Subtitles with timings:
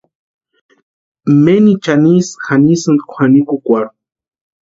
[1.43, 3.91] Menichani ísï janisïnti kwʼanikukwarhu.